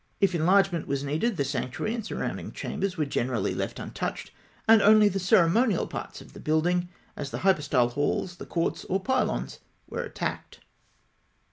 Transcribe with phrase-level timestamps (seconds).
[0.19, 4.31] If enlargement was needed, the sanctuary and surrounding chambers were generally left untouched,
[4.67, 8.99] and only the ceremonial parts of the building, as the hypostyle halls, the courts, or
[8.99, 10.61] pylons, were attacked.